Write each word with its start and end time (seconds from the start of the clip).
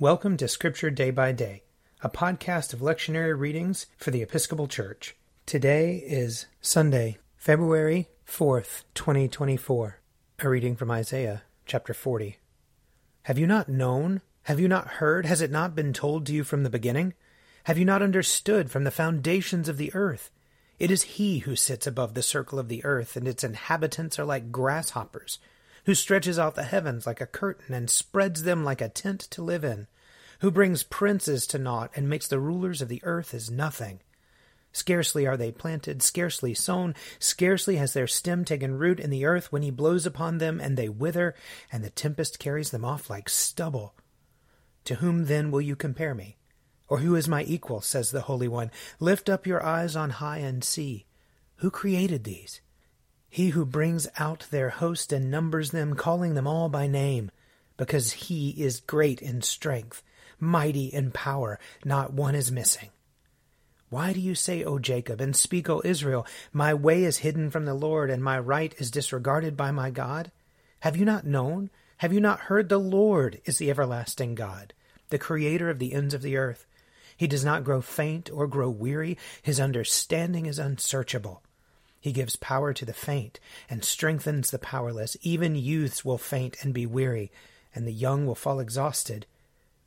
Welcome 0.00 0.36
to 0.36 0.46
Scripture 0.46 0.90
Day 0.90 1.10
by 1.10 1.32
Day, 1.32 1.64
a 2.02 2.08
podcast 2.08 2.72
of 2.72 2.78
lectionary 2.78 3.36
readings 3.36 3.86
for 3.96 4.12
the 4.12 4.22
Episcopal 4.22 4.68
Church. 4.68 5.16
Today 5.44 5.96
is 6.06 6.46
Sunday, 6.60 7.18
February 7.36 8.06
4th, 8.24 8.84
2024. 8.94 9.98
A 10.38 10.48
reading 10.48 10.76
from 10.76 10.92
Isaiah 10.92 11.42
chapter 11.66 11.92
40. 11.92 12.36
Have 13.24 13.40
you 13.40 13.46
not 13.48 13.68
known? 13.68 14.20
Have 14.44 14.60
you 14.60 14.68
not 14.68 14.86
heard? 14.86 15.26
Has 15.26 15.42
it 15.42 15.50
not 15.50 15.74
been 15.74 15.92
told 15.92 16.26
to 16.26 16.32
you 16.32 16.44
from 16.44 16.62
the 16.62 16.70
beginning? 16.70 17.14
Have 17.64 17.76
you 17.76 17.84
not 17.84 18.00
understood 18.00 18.70
from 18.70 18.84
the 18.84 18.92
foundations 18.92 19.68
of 19.68 19.78
the 19.78 19.92
earth? 19.94 20.30
It 20.78 20.92
is 20.92 21.02
he 21.02 21.38
who 21.38 21.56
sits 21.56 21.88
above 21.88 22.14
the 22.14 22.22
circle 22.22 22.60
of 22.60 22.68
the 22.68 22.84
earth, 22.84 23.16
and 23.16 23.26
its 23.26 23.42
inhabitants 23.42 24.16
are 24.16 24.24
like 24.24 24.52
grasshoppers 24.52 25.40
who 25.88 25.94
stretches 25.94 26.38
out 26.38 26.54
the 26.54 26.64
heavens 26.64 27.06
like 27.06 27.18
a 27.18 27.26
curtain 27.26 27.74
and 27.74 27.88
spreads 27.88 28.42
them 28.42 28.62
like 28.62 28.82
a 28.82 28.90
tent 28.90 29.20
to 29.20 29.40
live 29.40 29.64
in, 29.64 29.86
who 30.40 30.50
brings 30.50 30.82
princes 30.82 31.46
to 31.46 31.58
naught 31.58 31.90
and 31.96 32.06
makes 32.06 32.28
the 32.28 32.38
rulers 32.38 32.82
of 32.82 32.88
the 32.88 33.00
earth 33.04 33.32
as 33.32 33.50
nothing. 33.50 33.98
Scarcely 34.70 35.26
are 35.26 35.38
they 35.38 35.50
planted, 35.50 36.02
scarcely 36.02 36.52
sown, 36.52 36.94
scarcely 37.18 37.76
has 37.76 37.94
their 37.94 38.06
stem 38.06 38.44
taken 38.44 38.76
root 38.76 39.00
in 39.00 39.08
the 39.08 39.24
earth 39.24 39.50
when 39.50 39.62
he 39.62 39.70
blows 39.70 40.04
upon 40.04 40.36
them, 40.36 40.60
and 40.60 40.76
they 40.76 40.90
wither, 40.90 41.34
and 41.72 41.82
the 41.82 41.88
tempest 41.88 42.38
carries 42.38 42.70
them 42.70 42.84
off 42.84 43.08
like 43.08 43.30
stubble. 43.30 43.94
To 44.84 44.96
whom 44.96 45.24
then 45.24 45.50
will 45.50 45.62
you 45.62 45.74
compare 45.74 46.14
me? 46.14 46.36
Or 46.88 46.98
who 46.98 47.16
is 47.16 47.28
my 47.28 47.44
equal, 47.44 47.80
says 47.80 48.10
the 48.10 48.20
Holy 48.20 48.46
One? 48.46 48.70
Lift 49.00 49.30
up 49.30 49.46
your 49.46 49.64
eyes 49.64 49.96
on 49.96 50.10
high 50.10 50.40
and 50.40 50.62
see. 50.62 51.06
Who 51.56 51.70
created 51.70 52.24
these? 52.24 52.60
He 53.30 53.50
who 53.50 53.66
brings 53.66 54.08
out 54.18 54.46
their 54.50 54.70
host 54.70 55.12
and 55.12 55.30
numbers 55.30 55.70
them, 55.70 55.94
calling 55.94 56.34
them 56.34 56.46
all 56.46 56.68
by 56.68 56.86
name, 56.86 57.30
because 57.76 58.12
he 58.12 58.50
is 58.50 58.80
great 58.80 59.20
in 59.20 59.42
strength, 59.42 60.02
mighty 60.40 60.86
in 60.86 61.10
power, 61.10 61.58
not 61.84 62.12
one 62.12 62.34
is 62.34 62.50
missing. 62.50 62.90
Why 63.90 64.12
do 64.12 64.20
you 64.20 64.34
say, 64.34 64.64
O 64.64 64.78
Jacob, 64.78 65.20
and 65.20 65.34
speak, 65.34 65.70
O 65.70 65.80
Israel, 65.84 66.26
My 66.52 66.74
way 66.74 67.04
is 67.04 67.18
hidden 67.18 67.50
from 67.50 67.64
the 67.64 67.74
Lord, 67.74 68.10
and 68.10 68.22
my 68.22 68.38
right 68.38 68.74
is 68.78 68.90
disregarded 68.90 69.56
by 69.56 69.70
my 69.70 69.90
God? 69.90 70.30
Have 70.80 70.96
you 70.96 71.04
not 71.04 71.26
known? 71.26 71.70
Have 71.98 72.12
you 72.12 72.20
not 72.20 72.40
heard? 72.40 72.68
The 72.68 72.78
Lord 72.78 73.40
is 73.44 73.58
the 73.58 73.70
everlasting 73.70 74.34
God, 74.34 74.74
the 75.08 75.18
creator 75.18 75.70
of 75.70 75.78
the 75.78 75.94
ends 75.94 76.14
of 76.14 76.22
the 76.22 76.36
earth. 76.36 76.66
He 77.16 77.26
does 77.26 77.44
not 77.44 77.64
grow 77.64 77.80
faint 77.80 78.30
or 78.30 78.46
grow 78.46 78.70
weary. 78.70 79.18
His 79.42 79.58
understanding 79.58 80.46
is 80.46 80.58
unsearchable. 80.58 81.42
He 82.00 82.12
gives 82.12 82.36
power 82.36 82.72
to 82.72 82.84
the 82.84 82.92
faint 82.92 83.40
and 83.68 83.84
strengthens 83.84 84.50
the 84.50 84.58
powerless. 84.58 85.16
Even 85.22 85.56
youths 85.56 86.04
will 86.04 86.18
faint 86.18 86.56
and 86.62 86.72
be 86.72 86.86
weary, 86.86 87.32
and 87.74 87.86
the 87.86 87.92
young 87.92 88.26
will 88.26 88.34
fall 88.34 88.60
exhausted. 88.60 89.26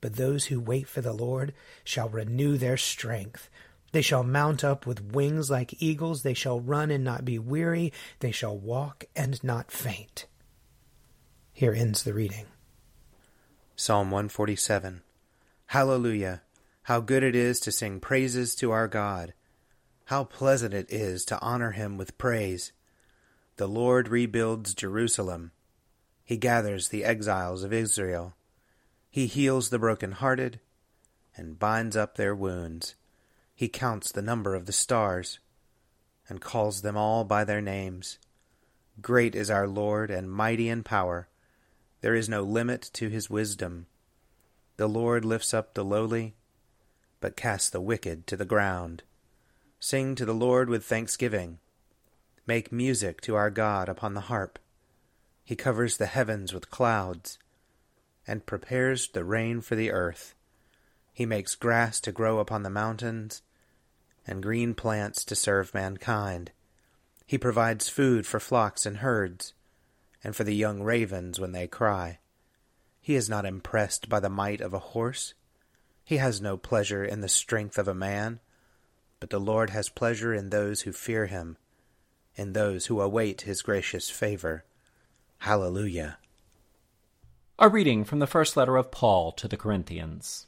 But 0.00 0.16
those 0.16 0.46
who 0.46 0.60
wait 0.60 0.88
for 0.88 1.00
the 1.00 1.12
Lord 1.12 1.52
shall 1.84 2.08
renew 2.08 2.56
their 2.56 2.76
strength. 2.76 3.50
They 3.92 4.02
shall 4.02 4.22
mount 4.22 4.64
up 4.64 4.86
with 4.86 5.12
wings 5.12 5.50
like 5.50 5.82
eagles. 5.82 6.22
They 6.22 6.34
shall 6.34 6.60
run 6.60 6.90
and 6.90 7.02
not 7.02 7.24
be 7.24 7.38
weary. 7.38 7.92
They 8.20 8.32
shall 8.32 8.56
walk 8.56 9.04
and 9.16 9.42
not 9.42 9.70
faint. 9.70 10.26
Here 11.52 11.72
ends 11.72 12.02
the 12.04 12.14
reading. 12.14 12.46
Psalm 13.76 14.10
147 14.10 15.02
Hallelujah! 15.66 16.42
How 16.84 17.00
good 17.00 17.22
it 17.22 17.34
is 17.34 17.60
to 17.60 17.72
sing 17.72 18.00
praises 18.00 18.54
to 18.56 18.70
our 18.70 18.88
God! 18.88 19.34
How 20.08 20.24
pleasant 20.24 20.72
it 20.72 20.90
is 20.90 21.26
to 21.26 21.38
honor 21.40 21.72
him 21.72 21.98
with 21.98 22.16
praise. 22.16 22.72
The 23.56 23.66
Lord 23.66 24.08
rebuilds 24.08 24.72
Jerusalem. 24.72 25.52
He 26.24 26.38
gathers 26.38 26.88
the 26.88 27.04
exiles 27.04 27.62
of 27.62 27.74
Israel. 27.74 28.34
He 29.10 29.26
heals 29.26 29.68
the 29.68 29.78
broken-hearted 29.78 30.60
and 31.36 31.58
binds 31.58 31.94
up 31.94 32.16
their 32.16 32.34
wounds. 32.34 32.94
He 33.54 33.68
counts 33.68 34.10
the 34.10 34.22
number 34.22 34.54
of 34.54 34.64
the 34.64 34.72
stars 34.72 35.40
and 36.26 36.40
calls 36.40 36.80
them 36.80 36.96
all 36.96 37.24
by 37.24 37.44
their 37.44 37.60
names. 37.60 38.18
Great 39.02 39.34
is 39.34 39.50
our 39.50 39.68
Lord 39.68 40.10
and 40.10 40.32
mighty 40.32 40.70
in 40.70 40.84
power. 40.84 41.28
There 42.00 42.14
is 42.14 42.30
no 42.30 42.42
limit 42.42 42.88
to 42.94 43.10
his 43.10 43.28
wisdom. 43.28 43.84
The 44.78 44.88
Lord 44.88 45.26
lifts 45.26 45.52
up 45.52 45.74
the 45.74 45.84
lowly, 45.84 46.34
but 47.20 47.36
casts 47.36 47.68
the 47.68 47.82
wicked 47.82 48.26
to 48.28 48.38
the 48.38 48.46
ground. 48.46 49.02
Sing 49.80 50.16
to 50.16 50.24
the 50.24 50.34
Lord 50.34 50.68
with 50.68 50.84
thanksgiving. 50.84 51.60
Make 52.46 52.72
music 52.72 53.20
to 53.20 53.36
our 53.36 53.48
God 53.48 53.88
upon 53.88 54.14
the 54.14 54.22
harp. 54.22 54.58
He 55.44 55.54
covers 55.54 55.96
the 55.96 56.06
heavens 56.06 56.52
with 56.52 56.70
clouds 56.70 57.38
and 58.26 58.44
prepares 58.44 59.08
the 59.08 59.24
rain 59.24 59.60
for 59.60 59.76
the 59.76 59.92
earth. 59.92 60.34
He 61.12 61.24
makes 61.26 61.54
grass 61.54 62.00
to 62.00 62.12
grow 62.12 62.40
upon 62.40 62.64
the 62.64 62.70
mountains 62.70 63.42
and 64.26 64.42
green 64.42 64.74
plants 64.74 65.24
to 65.24 65.36
serve 65.36 65.72
mankind. 65.72 66.50
He 67.24 67.38
provides 67.38 67.88
food 67.88 68.26
for 68.26 68.40
flocks 68.40 68.84
and 68.84 68.98
herds 68.98 69.54
and 70.24 70.34
for 70.34 70.42
the 70.42 70.56
young 70.56 70.82
ravens 70.82 71.38
when 71.38 71.52
they 71.52 71.68
cry. 71.68 72.18
He 73.00 73.14
is 73.14 73.28
not 73.28 73.46
impressed 73.46 74.08
by 74.08 74.18
the 74.18 74.28
might 74.28 74.60
of 74.60 74.74
a 74.74 74.80
horse. 74.80 75.34
He 76.04 76.16
has 76.16 76.40
no 76.40 76.56
pleasure 76.56 77.04
in 77.04 77.20
the 77.20 77.28
strength 77.28 77.78
of 77.78 77.86
a 77.86 77.94
man 77.94 78.40
but 79.20 79.30
the 79.30 79.40
Lord 79.40 79.70
has 79.70 79.88
pleasure 79.88 80.32
in 80.32 80.50
those 80.50 80.82
who 80.82 80.92
fear 80.92 81.26
him, 81.26 81.56
in 82.36 82.52
those 82.52 82.86
who 82.86 83.00
await 83.00 83.42
his 83.42 83.62
gracious 83.62 84.10
favor. 84.10 84.64
Hallelujah. 85.38 86.18
A 87.58 87.68
reading 87.68 88.04
from 88.04 88.20
the 88.20 88.26
first 88.26 88.56
letter 88.56 88.76
of 88.76 88.90
Paul 88.90 89.32
to 89.32 89.48
the 89.48 89.56
Corinthians. 89.56 90.46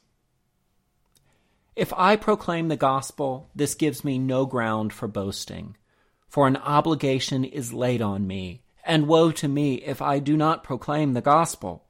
If 1.75 1.93
I 1.95 2.17
proclaim 2.17 2.69
the 2.69 2.77
gospel, 2.77 3.51
this 3.55 3.75
gives 3.75 4.05
me 4.05 4.19
no 4.19 4.47
ground 4.47 4.93
for 4.93 5.09
boasting, 5.09 5.77
for 6.29 6.47
an 6.47 6.57
obligation 6.57 7.45
is 7.45 7.73
laid 7.73 8.03
on 8.03 8.27
me, 8.27 8.63
and 8.85 9.09
woe 9.09 9.33
to 9.33 9.49
me 9.49 9.77
if 9.77 10.01
I 10.01 10.19
do 10.19 10.37
not 10.37 10.63
proclaim 10.63 11.15
the 11.15 11.21
gospel. 11.21 11.85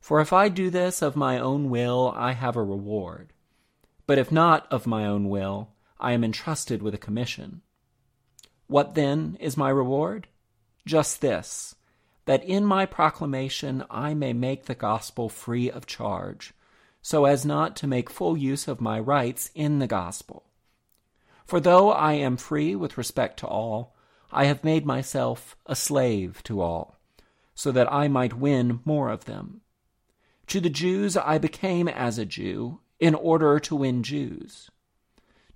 For 0.00 0.20
if 0.20 0.32
I 0.32 0.48
do 0.48 0.70
this 0.70 1.02
of 1.02 1.16
my 1.16 1.38
own 1.38 1.70
will, 1.70 2.12
I 2.16 2.32
have 2.32 2.56
a 2.56 2.62
reward. 2.62 3.32
But 4.06 4.18
if 4.18 4.30
not 4.30 4.66
of 4.70 4.86
my 4.86 5.04
own 5.04 5.28
will, 5.28 5.70
I 6.00 6.12
am 6.12 6.24
entrusted 6.24 6.82
with 6.82 6.94
a 6.94 6.98
commission. 6.98 7.62
What 8.66 8.94
then 8.94 9.36
is 9.40 9.56
my 9.56 9.70
reward? 9.70 10.28
Just 10.86 11.20
this 11.20 11.74
that 12.28 12.44
in 12.44 12.62
my 12.62 12.84
proclamation 12.84 13.82
I 13.90 14.12
may 14.12 14.34
make 14.34 14.66
the 14.66 14.74
gospel 14.74 15.30
free 15.30 15.70
of 15.70 15.86
charge, 15.86 16.52
so 17.00 17.24
as 17.24 17.46
not 17.46 17.74
to 17.76 17.86
make 17.86 18.10
full 18.10 18.36
use 18.36 18.68
of 18.68 18.82
my 18.82 19.00
rights 19.00 19.50
in 19.54 19.78
the 19.78 19.86
gospel. 19.86 20.44
For 21.46 21.58
though 21.58 21.90
I 21.90 22.12
am 22.12 22.36
free 22.36 22.76
with 22.76 22.98
respect 22.98 23.38
to 23.38 23.46
all, 23.46 23.96
I 24.30 24.44
have 24.44 24.62
made 24.62 24.84
myself 24.84 25.56
a 25.64 25.74
slave 25.74 26.42
to 26.42 26.60
all, 26.60 27.00
so 27.54 27.72
that 27.72 27.90
I 27.90 28.08
might 28.08 28.36
win 28.38 28.80
more 28.84 29.08
of 29.08 29.24
them. 29.24 29.62
To 30.48 30.60
the 30.60 30.68
Jews 30.68 31.16
I 31.16 31.38
became 31.38 31.88
as 31.88 32.18
a 32.18 32.26
Jew, 32.26 32.80
in 33.00 33.14
order 33.14 33.58
to 33.60 33.74
win 33.74 34.02
Jews. 34.02 34.70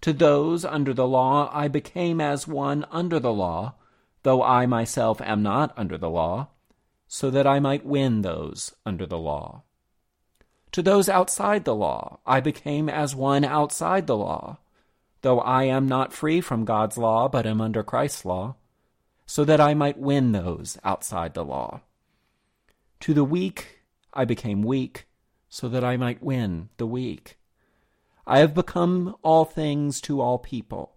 To 0.02 0.12
those 0.12 0.64
under 0.64 0.92
the 0.92 1.06
law 1.06 1.48
I 1.52 1.68
became 1.68 2.20
as 2.20 2.48
one 2.48 2.84
under 2.90 3.20
the 3.20 3.32
law, 3.32 3.74
though 4.24 4.42
I 4.42 4.66
myself 4.66 5.20
am 5.20 5.42
not 5.42 5.72
under 5.76 5.96
the 5.96 6.10
law, 6.10 6.48
so 7.06 7.30
that 7.30 7.46
I 7.46 7.60
might 7.60 7.86
win 7.86 8.22
those 8.22 8.74
under 8.84 9.06
the 9.06 9.18
law. 9.18 9.62
To 10.72 10.82
those 10.82 11.08
outside 11.08 11.64
the 11.64 11.74
law 11.74 12.18
I 12.26 12.40
became 12.40 12.88
as 12.88 13.14
one 13.14 13.44
outside 13.44 14.08
the 14.08 14.16
law, 14.16 14.58
though 15.20 15.38
I 15.40 15.64
am 15.64 15.86
not 15.86 16.12
free 16.12 16.40
from 16.40 16.64
God's 16.64 16.98
law, 16.98 17.28
but 17.28 17.46
am 17.46 17.60
under 17.60 17.84
Christ's 17.84 18.24
law, 18.24 18.56
so 19.24 19.44
that 19.44 19.60
I 19.60 19.72
might 19.72 19.98
win 19.98 20.32
those 20.32 20.78
outside 20.82 21.34
the 21.34 21.44
law. 21.44 21.80
To 23.00 23.14
the 23.14 23.24
weak 23.24 23.82
I 24.12 24.24
became 24.24 24.62
weak, 24.62 25.06
so 25.48 25.68
that 25.68 25.84
I 25.84 25.96
might 25.96 26.22
win 26.22 26.70
the 26.76 26.86
weak. 26.86 27.38
I 28.26 28.38
have 28.38 28.54
become 28.54 29.16
all 29.22 29.44
things 29.44 30.00
to 30.02 30.20
all 30.20 30.38
people, 30.38 30.94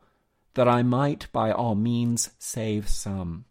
that 0.53 0.67
I 0.67 0.83
might 0.83 1.31
by 1.31 1.51
all 1.51 1.75
means 1.75 2.29
save 2.37 2.87
some. 2.87 3.45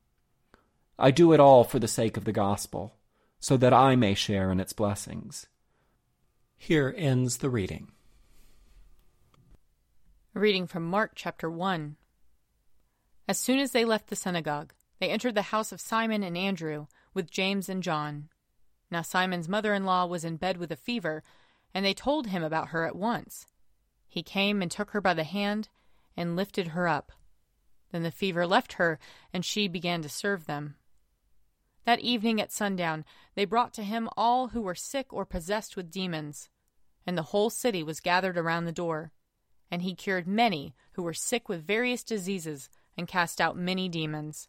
I 0.99 1.11
do 1.11 1.33
it 1.33 1.41
all 1.41 1.65
for 1.65 1.79
the 1.79 1.89
sake 1.89 2.17
of 2.17 2.25
the 2.25 2.33
gospel, 2.33 2.95
so 3.41 3.57
that 3.57 3.73
I 3.73 3.97
may 3.97 4.15
share 4.15 4.53
in 4.53 4.61
its 4.61 4.73
blessings. 4.73 5.47
Here 6.57 6.95
ends 6.97 7.39
the 7.39 7.51
reading. 7.51 7.91
Reading 10.35 10.67
from 10.67 10.85
Mark 10.85 11.13
chapter 11.15 11.51
1. 11.51 11.97
As 13.27 13.39
soon 13.39 13.59
as 13.59 13.73
they 13.73 13.85
left 13.85 14.09
the 14.09 14.17
synagogue, 14.17 14.73
they 15.01 15.11
entered 15.11 15.35
the 15.35 15.43
house 15.43 15.73
of 15.73 15.81
Simon 15.81 16.23
and 16.23 16.39
Andrew 16.39 16.87
with 17.13 17.31
James 17.31 17.69
and 17.69 17.83
John. 17.83 18.29
Now 18.91 19.03
Simon's 19.03 19.49
mother 19.49 19.75
in 19.75 19.85
law 19.85 20.07
was 20.07 20.25
in 20.25 20.37
bed 20.37 20.59
with 20.59 20.71
a 20.71 20.77
fever, 20.77 21.25
and 21.75 21.85
they 21.85 21.95
told 21.95 22.29
him 22.29 22.45
about 22.45 22.69
her 22.69 22.87
at 22.87 22.95
once. 22.95 23.47
He 24.15 24.23
came 24.23 24.63
and 24.63 24.71
took 24.71 24.93
her 24.93 25.01
by 25.01 25.13
the 25.13 25.25
hand 25.25 25.71
and 26.17 26.37
lifted 26.37 26.69
her 26.69 26.87
up. 26.87 27.11
Then 27.91 28.05
the 28.05 28.13
fever 28.13 28.47
left 28.47 28.75
her, 28.75 29.01
and 29.33 29.45
she 29.45 29.67
began 29.67 30.03
to 30.03 30.09
serve 30.09 30.47
them. 30.47 30.77
That 31.85 31.99
evening 31.99 32.41
at 32.41 32.53
sundown, 32.53 33.05
they 33.35 33.45
brought 33.45 33.75
to 33.75 33.83
him 33.83 34.09
all 34.17 34.51
who 34.51 34.61
were 34.61 34.77
sick 34.77 35.13
or 35.13 35.27
possessed 35.27 35.77
with 35.77 35.91
demons, 35.91 36.49
and 37.05 37.19
the 37.19 37.31
whole 37.33 37.51
city 37.51 37.83
was 37.83 37.99
gathered 37.99 38.39
around 38.39 38.67
the 38.67 38.71
door. 38.71 39.11
And 39.69 39.83
he 39.83 39.97
cured 39.97 40.29
many 40.29 40.77
who 40.93 41.03
were 41.03 41.13
sick 41.13 41.49
with 41.49 41.67
various 41.67 42.05
diseases, 42.05 42.69
and 42.97 43.09
cast 43.09 43.41
out 43.41 43.57
many 43.57 43.89
demons. 43.89 44.47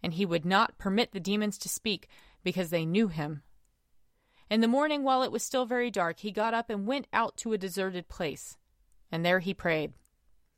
And 0.00 0.14
he 0.14 0.24
would 0.24 0.44
not 0.44 0.78
permit 0.78 1.10
the 1.10 1.18
demons 1.18 1.58
to 1.58 1.68
speak, 1.68 2.06
because 2.44 2.70
they 2.70 2.86
knew 2.86 3.08
him. 3.08 3.42
In 4.48 4.60
the 4.60 4.68
morning, 4.68 5.02
while 5.02 5.24
it 5.24 5.32
was 5.32 5.42
still 5.42 5.66
very 5.66 5.90
dark, 5.90 6.20
he 6.20 6.30
got 6.30 6.54
up 6.54 6.70
and 6.70 6.86
went 6.86 7.08
out 7.12 7.36
to 7.38 7.52
a 7.52 7.58
deserted 7.58 8.08
place, 8.08 8.56
and 9.12 9.24
there 9.24 9.38
he 9.38 9.54
prayed. 9.54 9.92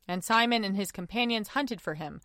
And 0.07 0.23
Simon 0.23 0.63
and 0.63 0.75
his 0.75 0.91
companions 0.91 1.49
hunted 1.49 1.81
for 1.81 1.95
him. 1.95 2.21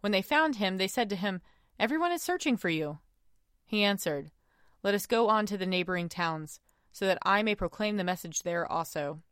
When 0.00 0.12
they 0.12 0.22
found 0.22 0.56
him, 0.56 0.76
they 0.76 0.88
said 0.88 1.08
to 1.10 1.16
him, 1.16 1.40
Everyone 1.78 2.12
is 2.12 2.22
searching 2.22 2.56
for 2.56 2.68
you. 2.68 2.98
He 3.64 3.82
answered, 3.82 4.30
Let 4.82 4.94
us 4.94 5.06
go 5.06 5.28
on 5.28 5.46
to 5.46 5.56
the 5.56 5.66
neighboring 5.66 6.08
towns, 6.08 6.60
so 6.92 7.06
that 7.06 7.18
I 7.22 7.42
may 7.42 7.54
proclaim 7.54 7.96
the 7.96 8.04
message 8.04 8.42
there 8.42 8.70
also. 8.70 9.22